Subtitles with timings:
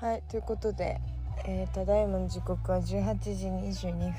[0.00, 0.98] はいということで、
[1.44, 4.12] えーただいまの時刻は18時22分。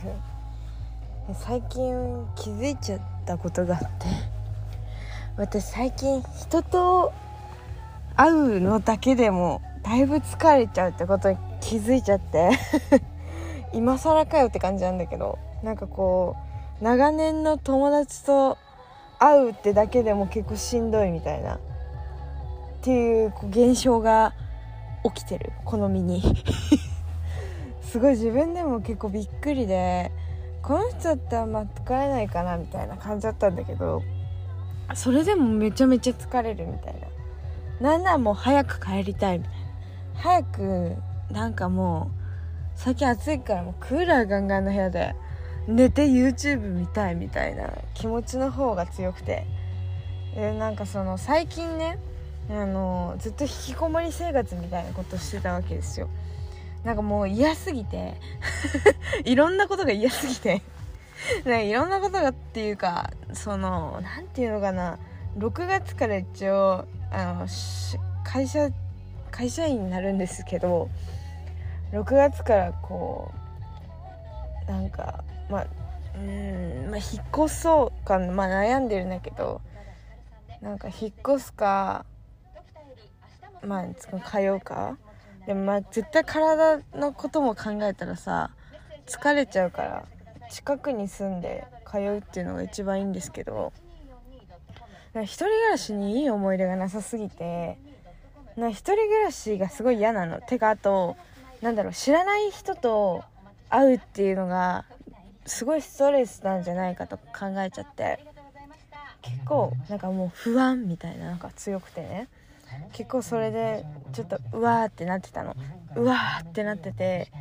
[1.34, 3.88] 最近気づいちゃったことがあって。
[5.38, 7.12] 私最近人と
[8.16, 12.52] 会うのだけでもだいぶ疲れちゃうってことに気づいちゃって。
[13.74, 16.36] 今更かよって感じなんだけどなんかこ
[16.80, 18.60] う長年の友達と
[19.18, 21.56] 会うってだけでも結構しんどいみたいな。
[21.56, 21.60] っ
[22.84, 24.36] ていうこう現象が
[25.04, 25.52] 起きてる。
[25.66, 26.22] この身に。
[27.82, 30.12] すごい自分でも結構びっくりで
[30.62, 34.02] この人だったらまあ疲れないかなみたいな感じだったんだけど
[34.96, 36.96] それでもめちゃめちゃ疲れるみたい
[37.82, 37.92] な。
[37.92, 39.60] なんならもう早く帰りたいみたいな。
[40.16, 40.96] 早く
[41.32, 42.22] なんかもう
[42.76, 45.16] 最近暑いからもうクーラーガンガンの部屋で
[45.68, 49.46] 寝て YouTube 見たいみたいな気持ちの方が強くて。
[50.36, 51.98] でなんかその最近ね
[52.52, 56.10] あのずっと引きこもり生活みたいなことしてたわけですよ。
[56.84, 58.16] なんかもう嫌すぎて。
[59.24, 60.62] いろんなことが嫌すぎて。
[61.46, 64.98] なんかいろんなことがっていうかその何て言うのかな。
[65.38, 67.48] 6月から一応あの
[68.24, 68.70] 会社
[69.32, 70.90] 会社員になるんですけど
[71.94, 73.32] 6月からこ
[74.68, 75.68] うなんかまあ
[76.16, 79.62] うんまあ引っ越そうかまあ悩んでるんだけど
[80.60, 82.06] なんか引っ越すか
[83.66, 84.98] まあ通うか？
[85.46, 88.52] でもまあ絶対体のことも考えたらさ
[89.08, 90.06] 疲れちゃうから
[90.50, 93.74] 近くに住んで通うっていうのが一番いいんですけど
[95.16, 97.78] 一人暮らしにいい思い出がなさすぎて
[98.56, 100.42] な一人暮らしがすごい嫌なの。
[100.42, 101.18] てかあと
[101.62, 103.24] なんだろう知らない人と
[103.70, 104.86] 会うっていうのが
[105.46, 108.26] すごいストレスなんじゃないかと考えちゃって
[109.22, 112.28] 結構なんかもう不安みたいななんか強くてね。
[112.94, 115.56] 結構それでちょっとうわーってなってたの。
[115.96, 117.32] うわーってなってて、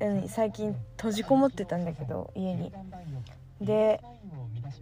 [0.00, 2.72] うん、最近閉じこもってたんだけど家に。
[3.60, 4.00] で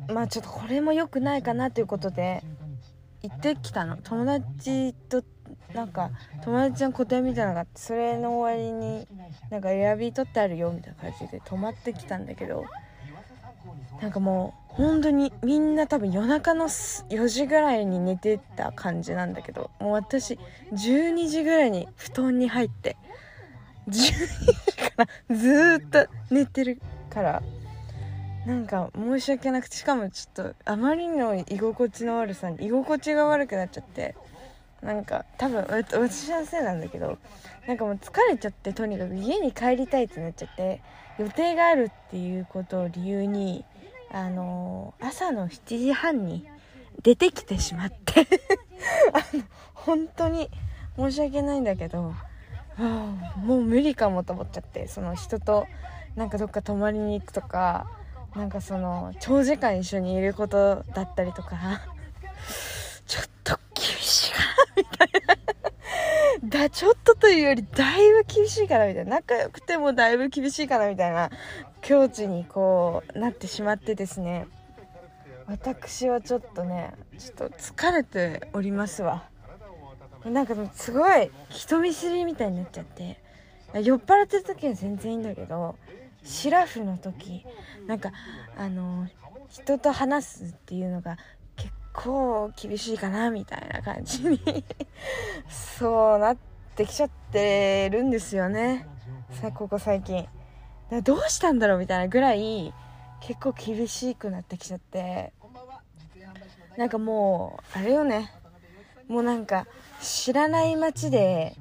[0.08, 2.42] まあちょっとこれも良くないかなということで
[3.22, 3.96] 行ってきたの。
[3.98, 5.22] 友達と
[5.74, 6.10] なんか
[6.42, 9.06] 友達の個展みたいなのがあってそれの終わりに
[9.50, 12.64] なんかエアビー取ってあるよみたいな感じで泊まってきたんだけど
[14.00, 20.38] なんかもう本当にみんな多分夜中の4時ぐらいに寝てた感じなんだけどもう私
[20.72, 22.96] 12時ぐらいに布団に入って
[23.88, 27.42] 12時からずっと寝てるから
[28.46, 34.16] なんか申し訳なくてしかもちょっとあまりの居心地の悪さに居心地が悪くなっちゃって
[34.80, 37.18] なんか多分私のせいなんだけど
[37.68, 40.80] なんかもう疲れちゃってとにかく家に帰りたいってなっちゃって
[41.18, 43.64] 予定があるっていうことを理由に
[44.12, 46.46] あの朝の7時半に
[47.02, 48.26] 出てきてしまって。
[49.12, 49.42] あの
[49.74, 50.50] 本当に
[50.96, 52.14] 申し訳ないんだけど
[52.78, 55.66] もう無理かもと思っちゃってその人と
[56.16, 57.90] なんかどっか泊まりに行くとか
[58.36, 61.82] なんかその長時間一緒にいることだったりとか
[63.06, 65.36] ちょっと厳しいかなみたいな。
[66.64, 69.16] だちょっとというよりだいぶ厳しいかなみたいな。
[69.16, 71.30] 仲良くてもだいぶ厳しいかなみたいな。
[71.82, 74.46] 境地にこうなってしまってですね
[75.46, 79.28] 私はちょっとねちょっと疲れておりますわ。
[80.24, 83.18] なんかすごい人見知りみたいになっちゃって
[83.74, 85.76] 酔っ払ってる時は全然いいんだけど
[86.22, 87.44] シラフの時
[87.88, 88.12] なんか
[88.56, 89.08] あの
[89.48, 91.18] 人と話すっていうのが
[91.56, 94.40] 結構厳しいかなみたいな感じに
[95.50, 96.36] そうなっ
[96.76, 98.86] てきちゃってるんですよね。
[99.40, 100.28] さここ最近。
[101.00, 102.74] どうしたんだろうみたいなぐらい
[103.20, 105.32] 結構厳しくなってきちゃって。
[106.76, 108.30] なんかもうあれよね。
[109.08, 109.66] もうなんか
[110.00, 111.54] 知らない街で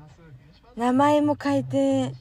[0.77, 2.13] 名前も変えて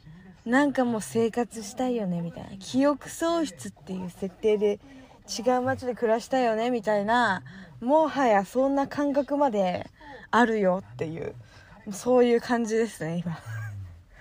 [0.44, 2.50] なんかもう生活したいよねみたいな。
[2.59, 4.81] 記憶喪失っていう設定で
[5.28, 7.44] 違う街で暮らしたいよねみたいな
[7.81, 9.88] もはやそんな感覚まで
[10.32, 11.34] あるよっていう
[11.92, 13.38] そういう感じですね今。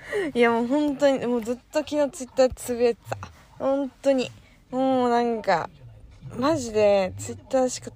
[0.33, 3.17] いやもう本当にもうずっと昨日ツイッターつぶやいてた。
[3.57, 4.31] 本当に。
[4.71, 5.69] もうなんか
[6.37, 7.91] マジでツイッターしか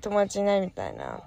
[0.00, 1.22] 友達いないみたいな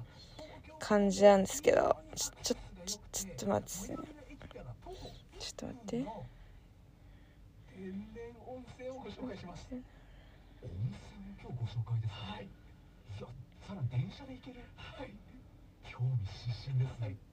[0.80, 1.96] 感じなんですけど。
[2.16, 2.56] ちょちょ
[2.86, 5.98] ちょちょっと待ってちょっと待って。
[7.76, 9.90] 天然温泉をご紹介します温泉
[11.42, 12.46] 今日ご紹介ですはい。
[12.46, 13.28] いや
[13.68, 14.60] さらに電車で行ける。
[14.76, 15.14] はい。
[15.84, 17.29] 興味津々ですね。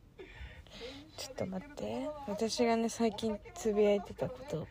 [1.17, 2.09] ちょっと待って。
[2.29, 4.67] 私がね最近つぶやいてたこと。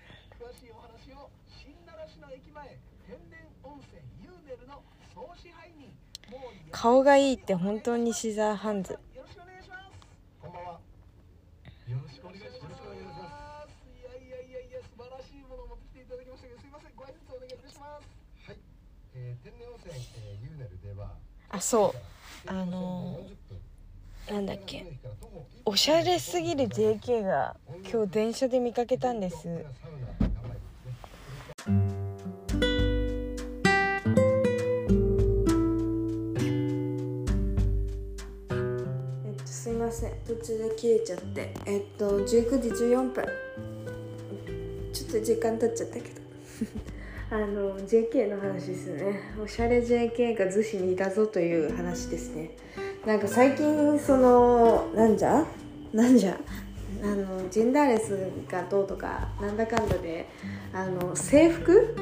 [6.72, 9.00] 顔がいいって本当にシザーハンズ。
[12.16, 13.76] しくお願いします。
[13.92, 18.08] いやいやいやいや素晴らしいものを持ってきていただきましたけどすいませんご挨拶お願いいたします。
[18.48, 18.58] はい、
[19.16, 21.12] えー、天然温泉、えー、ユーネルでは。
[21.50, 22.50] あそう。
[22.50, 24.86] あのー、なんだっけ
[25.68, 27.56] おしゃれすぎる JK が
[27.92, 29.48] 今日電車で見かけたんです。
[29.48, 29.66] え
[39.32, 40.12] っとすいません。
[40.28, 41.52] 途中で切れちゃって。
[41.66, 43.26] えっと19時14分。
[44.94, 46.08] ちょっと時間経っちゃったけど。
[47.36, 49.20] あの JK の話ですね。
[49.44, 52.52] おしゃれ JK が逗子にいたぞという話ですね。
[53.06, 55.46] なんか最近そのなんじゃ？
[55.94, 56.38] なんじゃ？
[57.04, 58.18] あのジェンダーレス
[58.50, 60.28] がどうとかなんだかんだで
[60.74, 61.96] あの制服？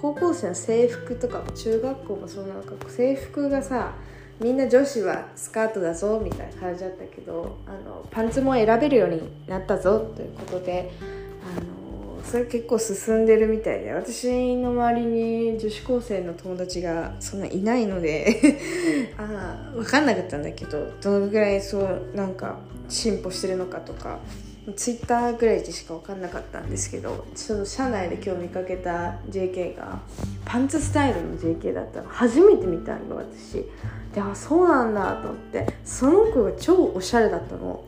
[0.00, 2.72] 高校生の制服とかも中学校もそうなんか。
[2.88, 3.92] 制服がさ
[4.40, 10.92] みんな女子はスカートだぞみたいな感じだったけどあのパンツも選べるようになったぞということで
[11.42, 11.66] あの
[12.30, 18.58] それ結構進んでるみたいで私の周りに女子高生の友達がそんないないので
[19.16, 22.58] あ分かんなかったんだけどどのぐらいそうなんか
[22.88, 24.18] 進歩してるのかとか
[24.76, 30.00] ツイッターぐらいでしか分かんなかったんですけどちょっと社内で今日見かけた JK が
[30.44, 32.08] パンツスタイルの JK だったの。
[32.08, 33.64] 初めて見たの私。
[34.14, 35.66] であそうなんだと思って。
[35.84, 37.82] その子が超おしゃれだったの。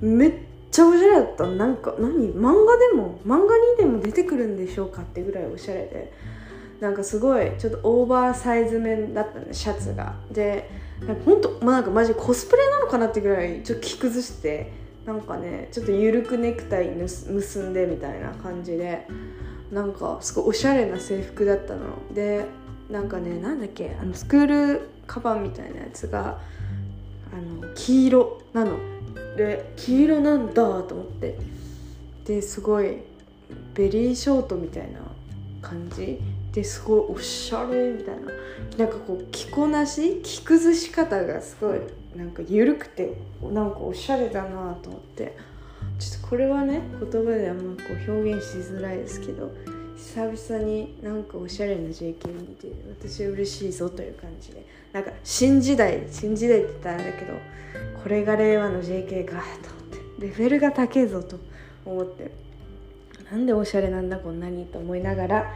[0.00, 0.32] めっ
[0.70, 1.46] ちゃおしゃれだった。
[1.46, 2.32] なんか何？
[2.34, 6.12] 漫画でも漫画にでも出てくるんでしょうかってぐらいおしゃれで。
[6.80, 10.14] なんかすごいちょっとオーバーサイズ面だったねシャツが。
[10.30, 10.70] で
[11.24, 14.72] 本当まあなんかマジコスプレなのかなってぐらいちょっと着崩して
[15.06, 19.06] なんかねちょっと緩くネクタイ結んでみたいな感じで。
[19.72, 21.80] なんかすごいおしゃれな制服だったの。
[22.14, 22.44] で
[22.88, 26.38] なんかねなんだっけあのスクールカバンみたいなやつが
[27.32, 28.78] あの黄色なの。
[29.36, 31.38] で黄色なんだと思って。
[32.24, 32.98] ですごい
[33.74, 35.00] ベリーショートみたいな
[35.62, 36.18] 感じ。
[36.52, 38.32] ですごいおしゃれみたいな。
[38.78, 41.80] なんかこう着こなし着崩し方がすごい
[42.16, 45.36] なんか緩くてなんかおしゃれだなと思って。
[45.98, 49.52] ちょっとこれはね言葉であんまこう表現しづらいですけど。
[50.06, 54.64] 久々になんかおしゃれな JK 見て私は嬉しいぞという感じで。
[54.92, 57.34] なんか新時代新時代って言ったらあれだけど
[58.02, 60.26] これが令和の JK かと思って。
[60.28, 61.40] レベルが高いぞと
[61.84, 62.30] 思って。
[63.30, 65.52] なんでおしゃれなんだこんなにと思いながら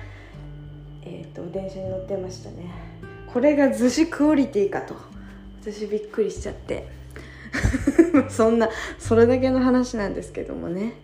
[1.03, 2.73] えっ、と電車に乗ってましたね。
[3.33, 4.97] これが逗子クオリティかと。
[5.63, 6.89] 私びっくりしちゃって。
[8.29, 8.69] そんな
[8.99, 10.95] それだけの話なんですけどもね。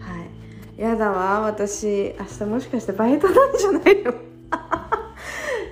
[0.00, 0.37] はい。
[0.78, 2.14] やだわ私。
[2.18, 4.14] 明日もしかしてバイトなんじゃないの？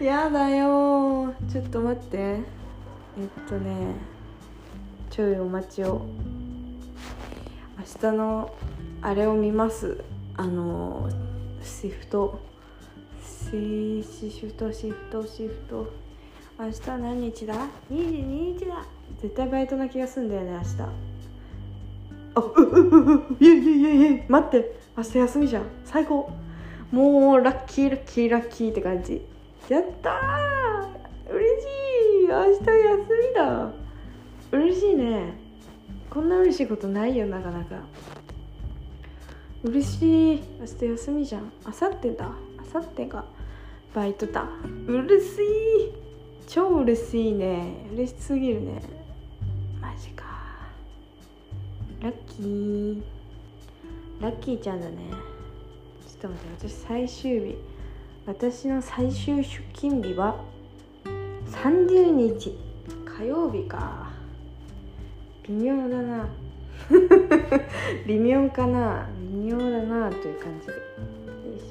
[0.05, 1.32] やだよ。
[1.50, 2.19] ちょっと待って。
[2.19, 2.41] え
[3.25, 3.94] っとね
[5.08, 6.03] ちょいお待ちを。
[7.79, 8.50] 明日の
[9.00, 10.03] あれを見ます。
[10.37, 11.09] あの
[11.62, 12.41] シフト。
[13.23, 14.02] シ
[14.41, 15.87] フトシフトシフト。
[16.59, 17.55] 明日何日だ
[17.93, 18.85] ?22 日だ。
[19.23, 21.16] 絶対バイトな気がすんだよね明日。
[22.37, 24.77] あうううういえいえいえいえ待って。
[24.97, 25.65] 明日休みじゃん。
[25.85, 26.31] 最高。
[26.93, 29.23] もうラッキーラッキーラッキーって感じ。
[29.69, 31.33] やったー。
[31.33, 31.65] 嬉し
[32.25, 32.29] い。
[32.29, 33.73] 明日休みだ。
[34.53, 35.35] 嬉しいね。
[36.11, 37.77] こんな嬉しいことないよなかなか。
[39.65, 40.43] 嬉しい。
[40.61, 41.50] 明日休みじゃん。
[41.64, 42.26] あさってだ。
[42.59, 43.25] あさってが
[43.95, 44.47] バイトだ。
[44.87, 45.93] 嬉しい。
[46.47, 47.87] 超嬉しいね。
[47.95, 48.83] 嬉しすぎるね。
[49.81, 50.25] マジか。
[52.03, 53.03] ラッキー。
[54.21, 54.97] ラッキーちゃんだね。
[55.11, 55.17] ちょっ
[56.21, 57.57] と待って私最終日。
[58.26, 60.37] 私の最終出勤日は
[61.50, 62.59] 30日。
[63.07, 64.11] 火曜日か。
[65.49, 66.29] 微妙だな。
[68.07, 69.09] 微妙かな。
[69.31, 70.73] 微妙だなという感じで。
[70.73, 70.79] よ
[71.57, 71.65] いし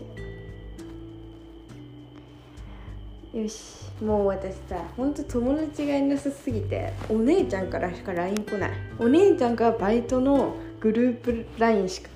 [3.35, 3.39] ょ。
[3.41, 3.84] よし。
[4.01, 8.71] もう私さほんと友達がいなさすぎてお姉ちゃんからしか LINE 来ない。
[8.99, 12.09] お姉ちゃんがバイトのグループ LINE しか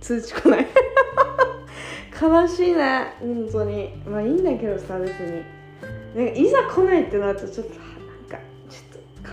[0.00, 0.66] 通知来ない。
[2.22, 3.92] 悲しいね本当に。
[4.06, 5.42] まあいいんだけどさ別に。
[6.14, 7.80] なんかいざ来ないってなるとちょっとなん
[8.28, 8.38] か
[8.70, 8.76] ち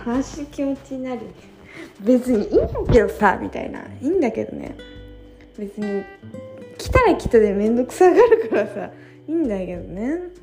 [0.00, 1.20] っと悲しい気持ちになる。
[2.00, 3.80] 別にいいんだけどさみたいな。
[3.80, 4.76] いいんだけどね。
[5.56, 6.02] 別に
[6.76, 8.90] 来たら来たで面倒くさがるからさ
[9.28, 10.41] いいんだけどね。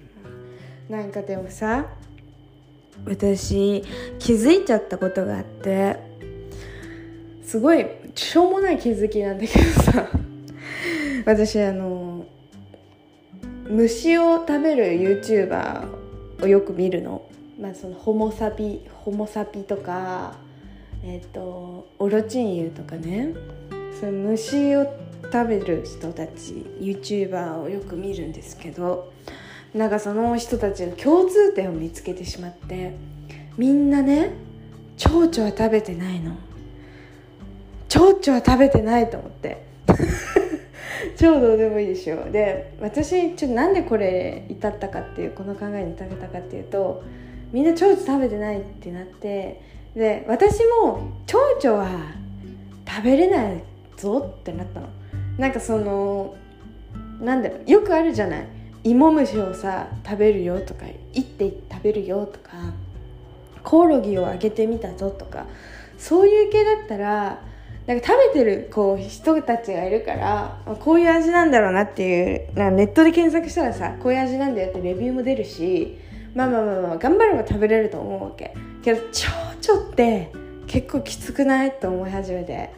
[0.89, 1.85] なんかでもさ
[3.05, 3.83] 私
[4.17, 5.97] 気づいちゃったことがあって
[7.43, 10.09] すごいしょうもない気づきなんだけどさ
[11.25, 12.25] 私あの
[13.67, 17.21] 虫を食べる YouTuber をよく見るの,、
[17.59, 20.35] まあそのホモサピホモサピとか
[21.03, 23.33] えっ、とオロチンユとかね。
[23.99, 24.85] その虫を
[25.31, 29.11] 食べる人たち YouTuber をよく見るんですけど
[29.73, 32.95] なんかその人たちが共通点を見つけてしまって
[33.57, 34.31] みんなね
[34.97, 36.35] 蝶々は食べてないの。
[37.87, 39.63] 蝶々は食べてないと思って。
[41.17, 47.03] 超どうでもいいでしょで私ちょっとなんでこれ至ったかっていうこの考えに至ったかっていうと
[47.51, 49.61] みんな蝶々食べてないってなって
[49.95, 51.89] で私も蝶々は
[52.87, 53.63] 食べれない
[53.97, 54.87] ぞってなったの。
[55.37, 56.35] なんかその
[57.21, 58.47] なんだろうよくあるじゃない。
[58.83, 62.51] 芋虫をさ食べるよとかいって食べるよとか
[63.63, 65.45] コオロギをあげてみたぞとか
[65.97, 67.41] そういう系だったら
[67.87, 75.97] なんか食べてるこう人たちがいるからこういう味なんだろうなっていうなんかネットで検索したらさこういう味なんだよってレビューも出るし
[76.35, 78.53] まあまあまあまあ頑張れば食べれると思うわけ。
[78.83, 80.31] けど蝶々って
[80.67, 82.69] 結構きつくないと思い始めて。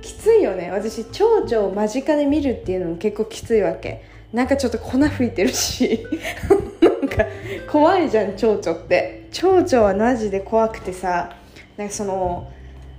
[0.00, 0.70] きついよね。
[0.70, 4.02] 私蝶々を間近で見るっていうのも結構きついわけ。
[4.32, 6.06] なんかちょっと粉吹いてるし
[6.82, 7.24] なんか
[7.70, 9.18] 怖いじゃん蝶々って。
[9.30, 11.36] 蝶々はマジで怖くてさ
[11.76, 12.48] なんかその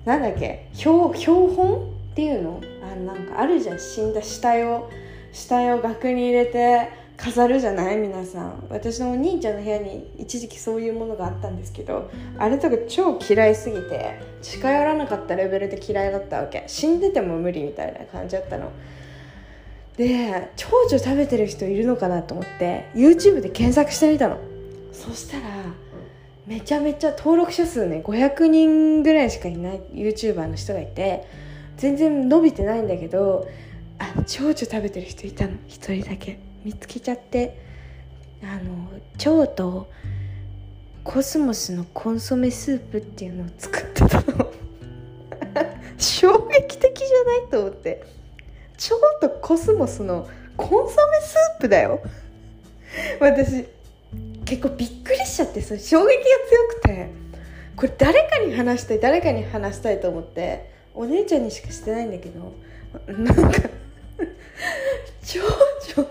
[0.06, 1.78] なんだっけ標標本
[2.12, 2.62] っていうの？
[2.84, 3.80] あなんかあるじゃん。
[3.80, 4.90] 死んだ死体を
[5.32, 7.98] 死体を額に入れて飾るじゃない？
[7.98, 8.68] 皆さん。
[8.70, 16.64] 私のお兄ちゃんの部屋に一時期そういうものがあったんですけどあれとか超嫌いすぎて近寄らなかったレベルで嫌いだったわけ。
[16.68, 18.72] 死んでても無理みたいな感じだったの。
[20.00, 24.40] で蝶々食べてる人いるのかなと思って YouTube で検索してみたの。
[24.94, 25.46] そしたら
[26.48, 31.28] めちゃめちゃ登録者数ね500人ぐらいしかいない YouTuber の人がいて
[31.76, 33.50] 全然伸びてないんだけど
[33.98, 35.58] あ蝶々食べてる人いたの。
[35.68, 36.40] 一人だけ。
[36.64, 37.60] 見つけちゃって
[38.42, 38.88] あの
[39.18, 39.90] 蝶と
[41.04, 44.50] コスモスのコンソメスープっていうのを作ってたの。
[46.00, 48.19] 衝撃的じゃないと思って。
[48.80, 52.02] 蝶とコスモスのコンソメスープだよ。
[53.20, 53.66] 私
[54.46, 57.10] 結構びっくりしちゃってそれ衝撃が強くて。
[57.76, 60.72] これ誰かに話したい誰かに話したいと思って。
[60.96, 62.54] お姉ちゃんにしかしてないんだけど。
[63.08, 63.70] なんか
[65.24, 66.10] 蝶々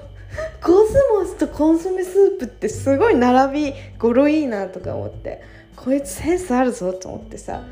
[0.62, 5.42] コスモスとコンソメスープってすごい並び語呂いいなとか思って。
[5.74, 7.62] こいつセンスあるぞと思ってさ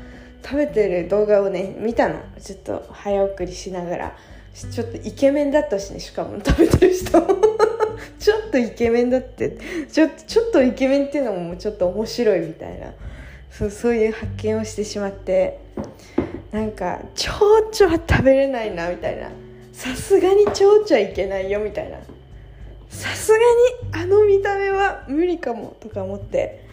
[0.43, 2.19] 食べてる動画をね見たの。
[2.41, 4.17] ちょっと早送りしながら。
[4.65, 7.11] ちょっとイケメンだったしねしかも食べてる人
[8.19, 9.57] ちょっとイケメンだって。
[9.91, 12.93] ちょちょっとイケメンっていうのもちょっと面白いみたいな。
[13.51, 15.59] そうそういう発見をしてしまって。
[16.51, 19.29] なんか蝶々は食べれないなみたいな。
[19.73, 21.97] さすがに蝶々はいけないよみたいな。
[22.89, 26.66] さすがにあの見た目は無理かもとか思って。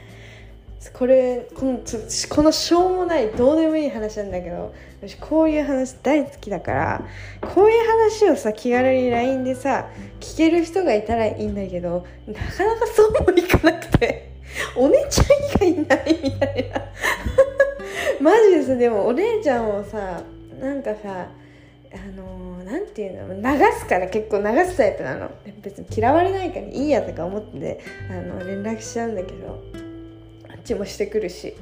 [0.93, 1.81] これこの
[2.29, 7.05] このしょうもないどうでもいい話なんだけど私こういう話大好きだから
[7.41, 9.89] こういう話をさ気軽に LINE でさ
[10.21, 14.33] 聞ける人がいたらいいんだけどなかなかそうもいかなくて
[14.77, 15.25] お姉ちゃ
[15.65, 16.83] ん以外いないみたいな。
[18.21, 20.23] マジですでもお姉ちゃんをさ
[20.61, 21.29] なんかさ
[21.93, 25.31] あのー、ていうの流すから結構流すタイプなの。
[25.63, 29.84] 別に嫌われないからいいやとか思ってあの連絡しちゃうんだけど。
[30.65, 31.53] あっちもしてくるし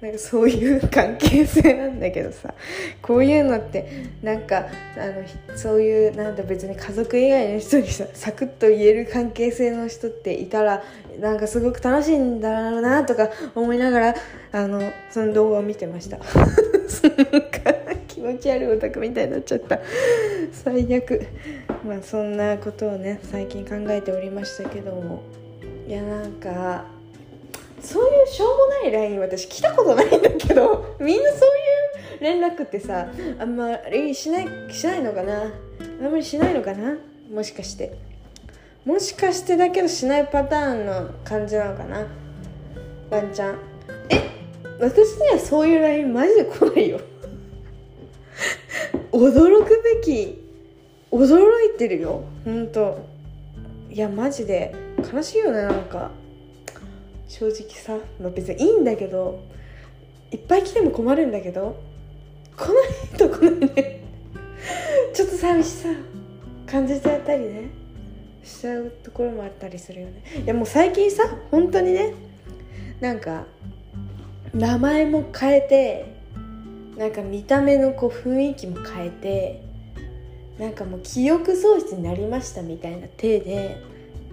[0.00, 2.54] なんかそういう関係性なんだけどさ
[3.02, 5.06] こういうのってなんかあ
[5.50, 10.82] のそういうなんだ別に家族以外の人にさサクッと言える関係性の人っていたら
[11.18, 14.14] なんかすごく楽しいんだろうなとか思いながら
[14.52, 16.18] あのその動画を見てました。
[18.08, 19.80] 気持ち悪いオタクみたいになっちゃった。
[20.52, 21.26] 最悪。
[21.86, 25.22] まあそんなことをね最近考えておりましたけども。
[25.88, 26.99] いやなんか
[27.82, 33.08] そういうしょうもない LINE 私来たことないんだけど みんなそういう連絡ってさ
[33.38, 35.42] あんまりしないしないのかな？
[35.42, 36.96] あんまりしないのかな？
[37.32, 37.92] もしかして。
[38.84, 42.06] もしかしてだけどしないパターンの感じなのかな？
[43.10, 43.58] ワンちゃん。
[44.10, 44.20] え？
[44.78, 47.00] 私にはそういう LINE マジで来ないよ。
[49.12, 50.38] 驚くべき
[51.10, 51.38] 驚
[51.74, 52.22] いてるよ。
[52.44, 52.98] ほんと。
[53.90, 54.74] いやマジで。
[55.12, 56.10] 悲しいよねなんか。
[57.40, 59.42] 正直さ、まあ、別にいいんだけど
[60.30, 61.82] いっぱい来ても困るんだけど
[62.54, 64.00] 来ないと来ないね。
[65.14, 65.88] ちょっと寂しさ
[66.66, 67.70] 感じちゃったりね。
[68.44, 70.22] しちゃうところもあったりするよね。
[70.44, 72.12] いやもう最近さ本当にね
[73.00, 73.46] なんか
[74.52, 76.04] 名前も変えて
[76.98, 79.62] なんか見た目のこう雰囲気も変えて
[80.58, 83.82] なんかもう記憶喪失になりましたみたいな体で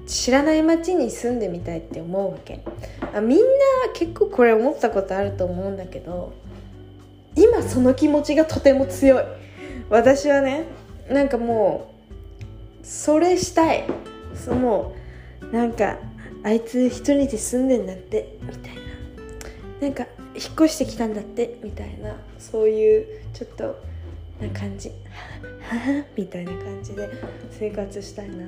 [0.08, 2.62] 知らない街に住んでみたいって思うわけ。
[3.14, 3.44] あみんな
[3.94, 6.34] 結構これ思ったことあると思うんだけど
[7.36, 9.24] 今その気持ちがとても強い。
[9.90, 10.64] 私はね
[11.10, 11.92] なんかも
[12.82, 13.84] うそれしたい。
[14.34, 14.96] そも
[15.42, 15.98] うなんか
[16.44, 18.82] あいつ一人で住んでんだってみたいな。
[19.82, 22.16] なんか引っ越してきたんだってみたいな。
[22.40, 23.76] そういうちょっと
[24.40, 24.92] な感じ。
[26.16, 27.10] みたいな感じで
[27.52, 28.48] 生活したいな。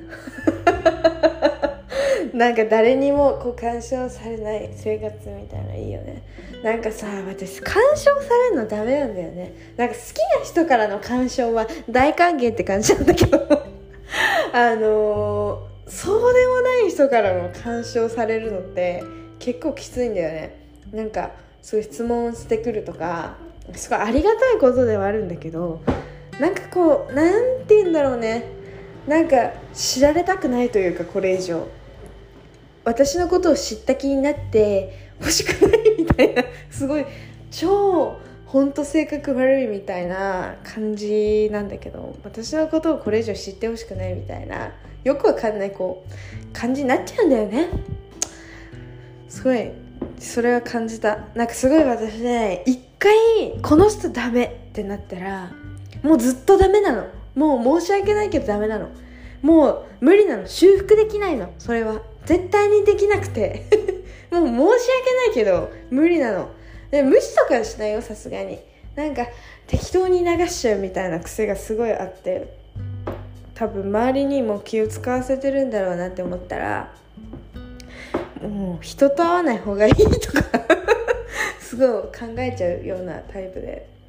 [2.32, 6.22] なんか誰にもこう干渉されない生活みたいないいよね。
[6.62, 8.10] なんかさ私干渉さ
[8.50, 9.52] れるのダメなんだよね。
[9.76, 10.04] なんか好き
[10.38, 13.38] な人からの干渉は大歓迎って感じなんだけど。
[14.52, 19.02] あのーそうでもない人からの干渉されるのって
[19.40, 20.54] 結構きついんだよね。
[20.92, 23.36] なんかそういう質問してくるとか
[23.74, 25.80] すごいありがたいことではあるんだけど
[26.40, 28.46] なんかこうなんて言うんだろうね。
[29.06, 31.68] なんか知られたくないというかこれ以上。
[32.84, 37.04] 私のことを知った気になって欲しくないみたいなすごい
[37.50, 38.16] 超
[38.46, 44.72] 本当性格悪いみたいな感じなんだけど私のことをこれ以上知ってほしくないみたいな
[45.04, 47.68] よくわかんないこう感じになっちゃうんだよね。
[49.28, 49.70] すごい
[50.18, 51.28] それは感じた。
[51.34, 53.12] なんかすごい私ね一回
[53.60, 55.52] この人ダメってなったら
[56.02, 57.06] もうずっとダメなの。
[57.34, 58.88] もう申し訳ないけどダメなの。
[59.42, 60.46] もう無理なの。
[60.46, 61.52] 修復できないの。
[61.58, 62.00] それは。
[62.24, 63.66] 絶対にできなくて。
[64.30, 66.50] もう申し訳ないけど無理なの。
[66.90, 68.58] で無視とかはしないよさすがに。
[68.94, 69.26] なんか
[69.66, 72.58] 適当に流しちゃうみたいな癖がすごいあって。
[73.54, 76.94] 多分周りにも気を使わせてるんだろうなって思ったら
[78.40, 80.44] もう人と会わない方がいいとか。
[81.60, 83.99] すごい考えちゃうようなタイプで。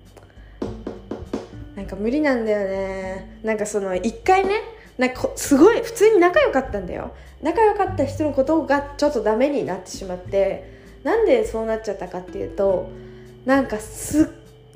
[1.75, 3.39] なんか無理なんだよね。
[3.43, 4.55] なんかその一回ね
[4.97, 7.11] なんかすごい普通に仲良かったんだよ。
[7.41, 10.71] 仲良かった人のことがちょっとダメになってしまって
[11.03, 12.89] なんでそうなっちゃったかっていうと
[13.45, 14.25] なんかすっ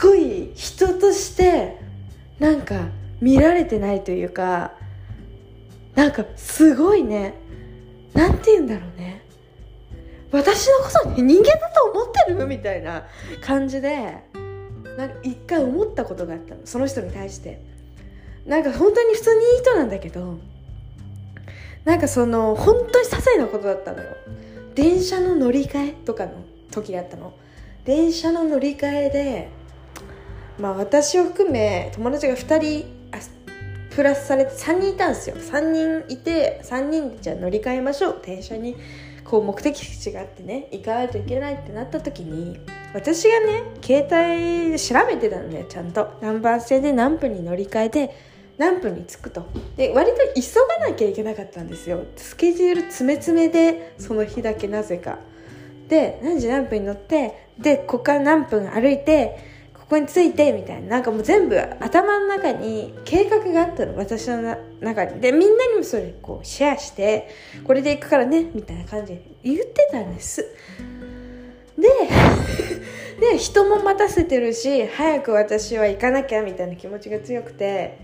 [0.02, 1.78] ごい人として
[2.40, 2.88] なんか
[3.22, 4.74] 見られてないというか
[5.94, 7.36] なんかすごいね
[8.14, 9.22] なんて言うんだろうね。
[10.32, 13.06] 私のことね人間だと思ってるみたいな
[13.42, 14.18] 感じで
[14.98, 17.62] なんか一回思ったことがあったのその人に対して。
[18.46, 20.38] なんか本当に普通にいい人なんだけど
[21.84, 24.10] なんかその本当に些細なことだったのよ。
[24.76, 26.34] 電車の乗り換えとかの
[26.72, 27.34] 時だったの。
[27.86, 29.50] 電車の乗り換えで
[30.60, 32.86] まあ私を含め友達が2人
[33.92, 35.36] プラスされて3人いたんですよ。
[35.38, 38.22] 3人いて3人じゃ乗り換えましょう。
[38.24, 38.76] 電車に
[39.24, 42.60] こう目的地があってね行かないといけないってなった時に
[42.96, 46.18] 私がね携帯で調べてたのねちゃんと。
[46.22, 48.16] 何番線で何分に乗り換えて
[48.58, 49.46] 何分に着くと。
[49.76, 50.42] で割と急
[50.80, 52.06] がなきゃいけなかったんですよ。
[52.16, 55.20] スケジュール詰め詰めでその日だけなぜか。
[55.90, 59.38] で何時何分に乗ってでここから何分歩いて
[59.74, 60.88] ここに着いてみたいな。
[60.88, 63.98] なんかもう全部頭の中に計画があったの。
[63.98, 65.20] 私の中に。
[65.20, 67.28] でみんなにもそれこうシェアして
[67.66, 70.46] これで行くからねみたいな感じで言ってたんです。
[71.78, 71.90] で
[73.32, 77.98] で人も待たせてるし早く私は行かなきゃみたいな気持ちが強くて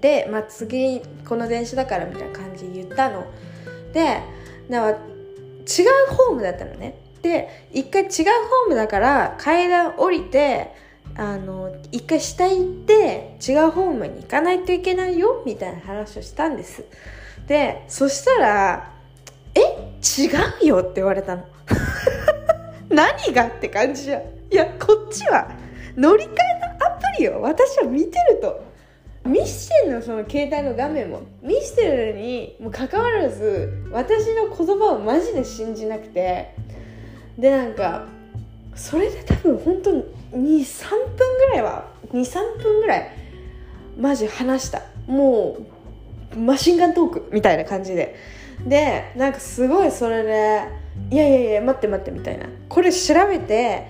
[0.00, 3.26] で、まあ、次この電車だからみたいな感じで言ったの。
[3.92, 4.20] で
[4.68, 4.96] な違う
[6.08, 6.94] ホームだったのね。
[7.22, 10.72] で一回違うホームだから階段降りて
[11.14, 16.84] あの一回下行って違うホームに行かないといけないよみたいな話をしたんです。
[17.46, 18.92] でそしたら
[19.54, 19.60] 「え？
[20.02, 21.44] 違うよ」って言われたの。
[22.92, 24.22] 何がって感じじゃん。
[24.50, 25.50] いやこっちは
[25.96, 26.32] 乗り換え
[26.78, 28.72] のアプリを私は見てると。
[29.24, 36.54] 見してんのその携帯の画面も見してるのにもかかわらず私の言葉をマジで信じなくて。
[37.38, 38.06] でなんか
[38.74, 43.10] それで多分本当に23分ぐらいは23分ぐらい
[43.98, 44.82] マジ話した。
[45.06, 45.56] も
[46.34, 48.16] うマシンガントークみたいな感じで。
[48.66, 50.62] でなんかすごいそれで
[51.10, 52.46] 「いやいやいや待って待って」みたいな。
[52.68, 53.86] これ調べて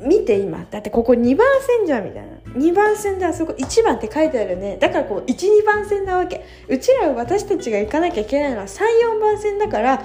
[0.00, 0.66] 見て今。
[0.70, 2.28] だってここ2番線じゃんみたいな。
[2.58, 4.76] 2番線であそこ1番って書いてあるね。
[4.80, 6.44] だからこう12番線なわけ。
[6.68, 10.00] うちら私たちが行かなきゃいけないのは34番線だからあっ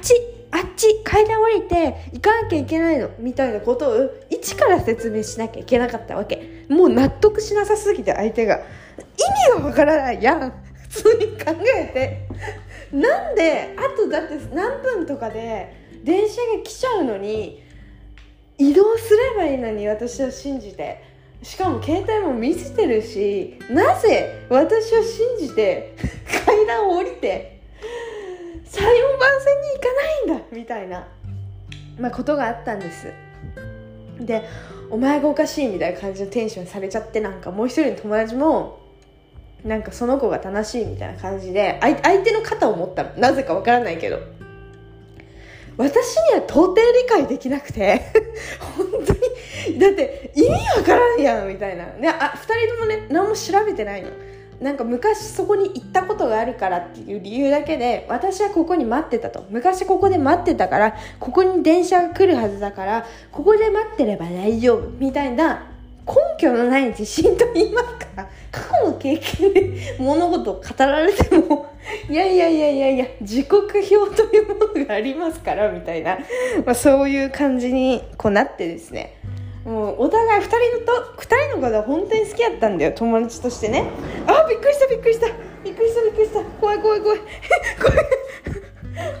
[0.00, 0.14] ち
[0.50, 3.10] あっち階段降りて行かなきゃいけないの。
[3.18, 6.64] みたいなことを一から説明しなきゃいけなかったわけ。
[6.68, 8.56] もう納得しなさすぎて相手が。
[8.56, 8.60] 意
[9.56, 10.22] 味がわからない。
[10.22, 10.52] やん。
[10.88, 12.28] 普通に考えて。
[12.92, 15.74] なんであとだって何分とかで
[16.04, 17.62] 電車が来ちゃうのに
[18.56, 21.08] 移動すればいいのに私を信じて。
[21.42, 25.94] しかも携帯も見せてるしなぜ私を信じて
[26.44, 27.60] 階段を降りて
[28.64, 31.06] 34番線に行かないんだみたいな、
[31.98, 33.12] まあ、ことがあったんです。
[34.20, 34.42] で
[34.90, 38.80] お前がおかしいみたいな感じのテンションされちゃってなんかもう一人の友達も
[39.64, 43.10] なんかその子が正しいみたいな感じで相手の肩を持ったの。
[43.16, 44.18] なぜかわからないけど。
[45.76, 48.02] 私には到底理解できなくて
[48.76, 49.78] 本当に。
[49.78, 54.10] だって意味わからんやんみたいな、ね、あ2人ともね何も調べてないの。
[54.60, 59.44] なんか昔そこに行ったことがあるからっていう理由だけで私はここに待ってたと。
[59.50, 65.67] 昔ここで待ってたからここに電車が来るはずだからここで待ってれば大丈夫みたいな
[66.38, 71.66] 拠のない自信と言いますか過去の経験で物事を語られても
[72.08, 76.18] いやいやいやいやいや時刻表というものがありますからみたいな、
[76.64, 79.14] まあ、そういう感じにこうなってですね。
[79.64, 83.84] もうお互い2人のと2人のことは本当に好きやったんだよ友達としてね。
[84.26, 85.26] あびっくりしたびっくりした。
[85.62, 86.42] びっくりしたびっくりした。
[86.58, 87.18] 怖い怖い怖い。
[87.78, 87.98] 怖い。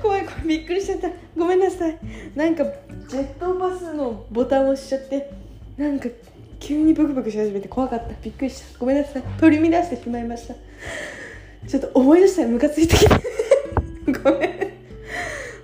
[0.00, 0.46] 怖い 怖い。
[0.46, 1.10] びっくりしちゃった。
[1.36, 1.98] ごめんなさい。
[2.34, 2.64] なんか
[3.08, 5.30] ジェットバスのボタンを押しちゃって
[5.76, 6.08] なんか
[6.60, 8.14] 急にブクブクし始めて怖かった。
[8.22, 8.78] びっくりした。
[8.78, 9.22] ごめんなさい。
[9.38, 10.54] 取り乱してしまいました。
[11.66, 13.18] ちょっと思い出したらムカついてきた
[14.30, 14.72] ごめん。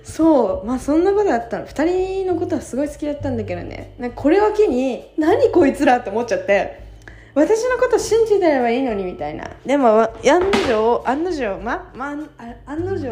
[0.03, 0.65] そう。
[0.65, 1.67] まあそんなことあったの。
[1.67, 3.93] 2人のことはすごい好きだったんだけどね。
[3.99, 6.85] なんかこれを機に何こいつらって思っちゃって。
[7.33, 9.49] 私のこと信じてればいいのにみたいな。
[9.65, 13.09] でも案の定案の定ままあ案の定、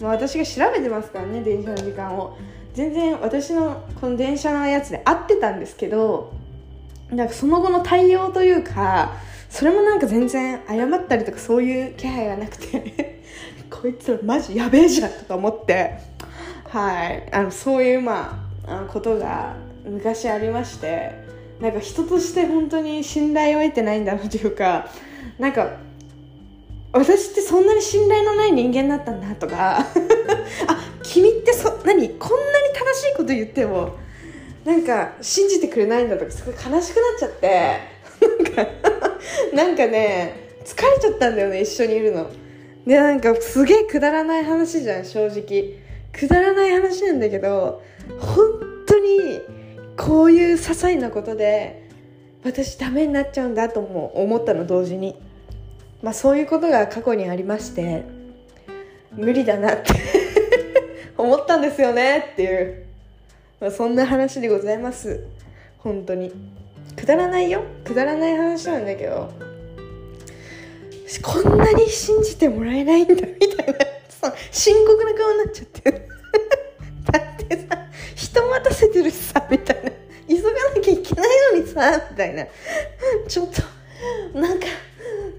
[0.00, 2.36] まあ、私が調べてますからね電車の時間を。
[2.74, 6.34] 全然私のこの電車のやつで合ってたんですけど
[7.10, 9.14] なんかその後の対応というか
[9.48, 13.22] それもなんか全然謝ったりとかそういう気配がなくて
[13.70, 15.92] こいつらマジやべえじゃんとか思って
[16.68, 17.28] はい。
[17.32, 21.12] あのそういうまあことが昔ありまして
[21.60, 24.88] なんか人として本当に信頼を得てないんだなというか
[25.38, 25.76] なんか
[26.92, 29.78] 私ってそんなに信頼のない人間だったんだとか
[30.66, 32.08] あ君ってそ何？
[32.10, 33.94] こんなに正しいこと言っても
[34.66, 37.96] なんか信じてくれないんだとかすごい悲しくなっちゃって。
[38.20, 38.72] なんか
[39.54, 42.28] なんかね疲れちゃったんだよね一緒にいるの。
[42.84, 45.78] でなんかすげえくだらない話じゃん正直。
[46.12, 47.82] くだらない話なんだけど
[48.18, 49.40] 本当に
[49.96, 51.88] こういう些細なことで
[52.42, 55.16] 私ダメになっちゃうんだとも思ったの同時に。
[56.02, 58.04] まあそういうことが過去にありまして
[59.12, 59.92] 無理だなって
[61.16, 62.85] 思ったんですよねっていう、
[63.60, 65.24] まあ、そんな話でございます。
[65.78, 66.32] 本当に。
[66.94, 67.62] くだらないよ。
[67.84, 69.32] くだらない話なんだけど。
[71.22, 73.28] こんなに信じてもらえないんだみたい
[73.66, 73.74] な。
[74.08, 76.02] そ深刻な顔になっちゃってる。
[77.12, 77.78] だってさ
[78.14, 79.90] 人待たせてるしさみたいな。
[80.28, 82.46] 急がなきゃいけないのにさみたいな。
[83.28, 83.48] ちょっ
[84.32, 84.66] となんか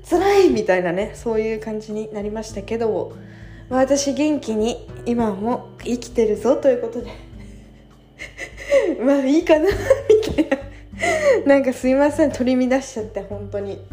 [0.09, 1.11] 辛いみたいなね。
[1.13, 3.13] そういう感じになりましたけど。
[3.69, 7.11] 私元気に今も生きてるぞということで。
[8.95, 9.65] まあいいかな
[10.27, 10.57] みたいな。
[11.45, 13.85] なんかすいません取り乱しちゃって本当に。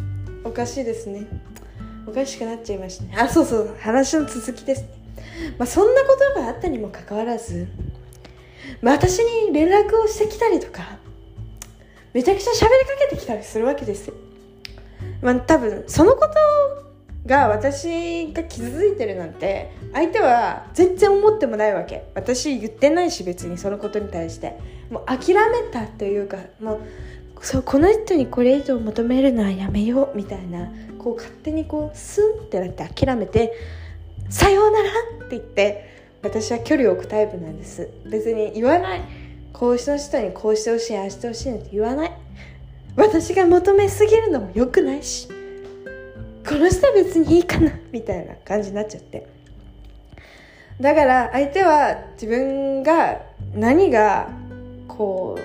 [0.45, 1.27] おかしいですね。
[2.07, 3.15] おかしくなっちゃいましたね。
[3.17, 4.85] あそうそう話の続きです
[5.59, 7.67] まあそんなことがあったにもかかわらず、
[8.83, 10.99] まあ、私に連絡をしてきたりとか
[12.13, 14.15] めちゃくちゃ喋りかけてきたりするわけですよ。
[15.23, 16.35] まあ多分そのこと
[17.27, 22.05] が私が気づいてるなんて相手は全然思ってもないわけ。
[22.15, 24.74] 私言ってないし別にそのことに対して。
[24.91, 26.81] もう諦めたというかもう
[27.41, 33.53] そうこの人にこれ以上求めるのはやめようみたいなこう勝手にこうスンってなって諦めて
[34.31, 34.89] 「さようなら」
[35.27, 37.91] って言って私は距離を置くタイプなんです。
[38.07, 39.01] 別に言わない。
[39.53, 42.13] こうした人にこうしてほしいああしてほしいなんて言わない。
[42.97, 45.29] 私が求めすぎるのも良くないし
[46.49, 49.27] この人は別にいいかなみたいな感じになっちゃって。
[50.81, 53.21] だから相手は自分が
[53.55, 54.29] 何が
[54.89, 55.39] こ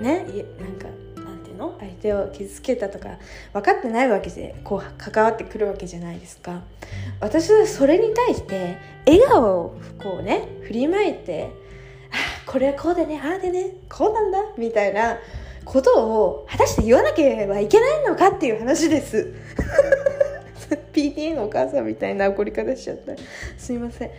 [0.00, 0.26] うね
[0.60, 0.88] なんか
[1.22, 1.76] なんていうの？
[1.80, 3.18] 相手を傷つけたとか
[3.52, 6.62] 分かってないわけでこう関わってくるわけじゃないですか。
[7.20, 11.50] 私はそれに対して笑顔をこうね振りまいて
[12.10, 15.16] あこれはこうでねああでねこうなんだみたいな
[15.64, 19.34] ことを果たして言わなければいけないのかっていう話です。
[20.92, 23.12] PTA のお母さんみたいな怒り方しちゃった。
[23.58, 24.10] すいません。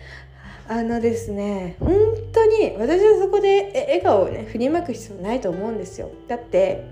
[0.69, 1.95] あのですね本
[2.34, 6.12] 当に私はそこで笑顔をね振りまく必要ないと思うんですよ。
[6.27, 6.86] だって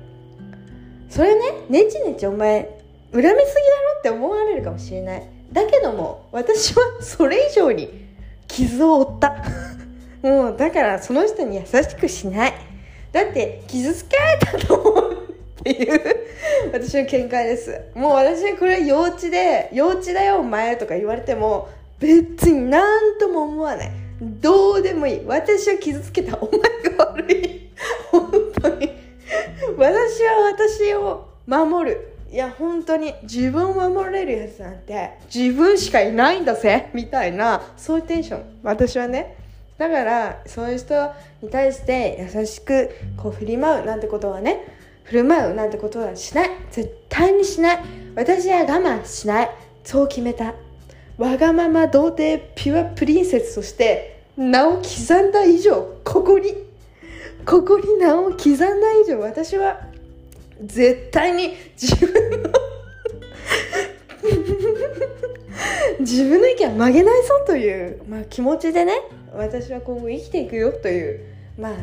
[1.10, 2.62] それねねちねちお前
[3.12, 5.24] 恨みすぎだろって思われるかもしれない。
[5.52, 8.06] だけども私はそれ以上に
[8.48, 9.44] 傷を負った。
[10.24, 12.54] もうだからその人に優しくしない。
[13.12, 15.14] だって傷つけられたと思う
[15.60, 16.02] っていう
[16.72, 17.82] 私の見解です。
[17.94, 23.92] もう私はこれ幼稚で幼稚だよお前とか言われても別に何とも思わない。
[24.22, 25.22] どうでもいい。
[25.26, 26.38] 私を傷つけた。
[26.38, 27.70] お前が悪い。
[28.12, 28.32] 本
[28.62, 28.90] 当に。
[29.78, 32.14] 私は私を守る。
[32.32, 33.14] いや本当に。
[33.24, 35.18] 自分を守れるやつなんて。
[35.34, 36.90] 自分しかいないんだぜ。
[36.94, 37.62] みたいな。
[37.78, 38.60] そういうテンション。
[38.64, 39.38] 私はね。
[39.78, 43.86] だからそういう人に対して優しくこう振り舞う。
[43.86, 44.66] なんてことはね。
[45.04, 45.54] 振る舞う。
[45.54, 46.50] なんてことはしない。
[46.72, 47.80] 絶対にしない。
[48.16, 49.50] 私は我慢しない。
[49.84, 50.56] そう決めた。
[51.18, 56.54] わがまま童貞ピュアプリンセスとして名を刻んだ以上ここに
[57.46, 58.66] ここに名を刻んだ
[59.02, 59.80] 以上私は
[60.62, 62.50] 絶対に自分の
[66.00, 68.94] 自分の意見は曲げないぞという、まあ、気持ちでね
[69.34, 71.74] 私は今後生きていくよという、まあ、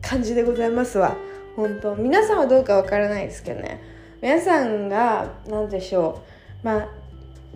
[0.00, 1.16] 感じでございますわ。
[1.56, 3.82] 本当皆さんはどうかわからないですけどね。
[4.22, 6.22] 皆さんが何でしょ
[6.62, 6.66] う。
[6.66, 6.88] まあ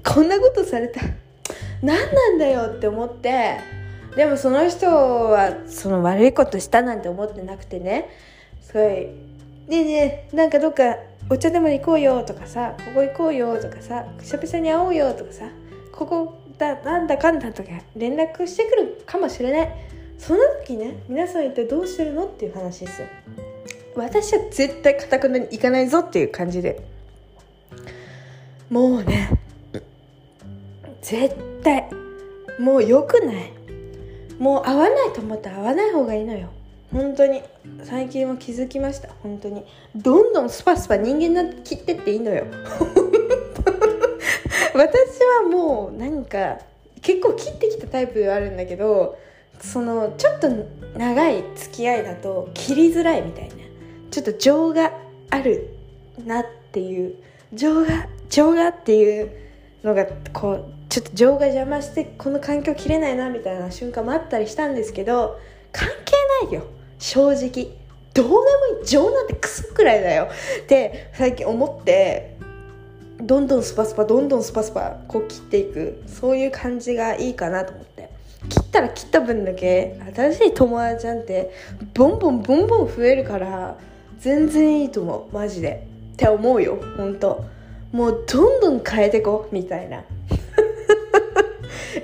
[0.04, 1.00] こんなことされた
[1.86, 3.60] 何なんだよって思って
[4.16, 8.10] でもその人はその悪いことしたなんて思ってなくてね。
[8.60, 8.84] すごい
[9.68, 10.96] 「ねえねえなんかどっか
[11.30, 15.44] お茶でも行こうよ」とかさ「ここ行こうよ」とかさ「久々に会おうよ」とかさ
[15.92, 19.72] 「ここだなんだかんだ」とか連絡してくるかもしれない。
[20.18, 23.08] その時ね皆さん一体どうしてるのっていう話ですよ。
[23.94, 26.80] 私は絶対かたくなに行かないぞっていう感じで。
[28.70, 29.30] もうね
[31.00, 31.55] 絶対
[32.58, 33.52] もう良くない。
[34.38, 36.50] もう会わないと思ったら会わない方がいいのよ。
[36.92, 37.42] 本当に。
[37.82, 39.08] 最近は気づきました。
[39.22, 39.64] 本当に。
[39.94, 42.44] どんどんスパスパ人間なって切ってっていいのよ。
[44.74, 46.58] 私はもうなんか
[47.02, 49.16] 結構切ってきたタイプではあるんだけど
[49.58, 50.50] そのちょっと
[50.98, 53.54] 長い付き合いだと切りづらいみたいな。
[54.10, 54.92] ちょっと情が
[55.30, 55.70] ある
[56.24, 57.16] なっていう。
[57.52, 59.30] 情が情がっていう
[59.82, 65.38] のがこうちょっと情が邪魔してこの環境切れないなみたいな瞬間もあったりしたんですけど
[65.70, 66.14] 関係
[66.46, 66.62] ないよ。
[66.98, 67.68] 正直。
[68.14, 70.28] どうでもいい情なんてクソくらいだよ。
[70.64, 72.38] って最近思って
[73.20, 76.02] どんどんスパスパどんどんスパスパこう切っていく。
[76.06, 78.08] そういう感じがいいかなと思って。
[78.48, 81.50] 切ったら切った分だけ新しい友達なんて
[81.92, 83.76] ボンボンボンボン増えるから
[84.18, 85.34] 全然いいと思う。
[85.34, 85.86] マジで。
[86.14, 86.78] って思うよ。
[86.96, 87.44] ほんと。
[87.92, 89.54] もうどんどん変えてこう。
[89.54, 90.02] みたいな。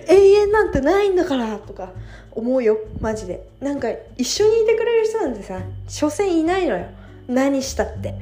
[0.08, 1.92] 永遠なんてないんだからとか
[2.30, 3.48] 思うよマジで。
[3.60, 6.86] なんか一緒にいてくれる人なんてさ所詮いないのよ。
[7.28, 8.14] 何したって。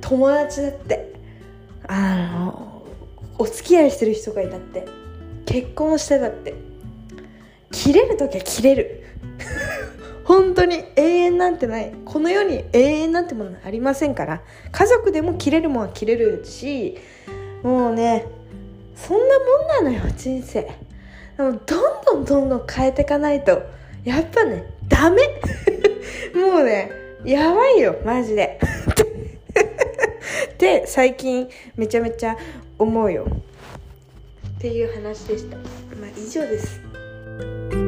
[0.00, 1.14] 友達だって。
[1.86, 2.82] あの
[3.38, 4.86] お付き合いしてる人がいたって。
[5.46, 6.54] 結婚してたって。
[7.70, 9.02] 切れる時は切れる。
[10.24, 11.92] 本当に永遠なんてない。
[12.04, 14.42] この世に永遠なんてものありませんから。
[14.70, 16.98] 家族でも切れるもんは切れるし
[17.62, 18.26] もうね
[19.06, 19.38] そんな
[19.80, 20.62] もんなのよ人生。
[21.36, 23.62] でもどんどんどんどん変えていかないと
[24.04, 25.22] やっぱねダメ。
[26.34, 26.90] もうね
[27.24, 28.58] やばいよマジで。
[30.52, 32.36] って最近めちゃめちゃ
[32.78, 33.26] 思うよ。
[34.56, 35.56] っていう話でした。
[35.56, 37.87] まあ以上です。